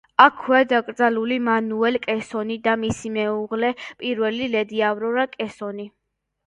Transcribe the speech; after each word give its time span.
აქვეა 0.23 0.61
დაკრძალული 0.69 1.37
მანუელ 1.49 1.99
კესონი 2.07 2.57
და 2.69 2.75
მისი 2.87 3.13
მეუღლე, 3.19 3.73
პირველი 4.05 4.53
ლედი 4.57 4.85
ავრორა 4.93 5.33
კესონი. 5.39 5.93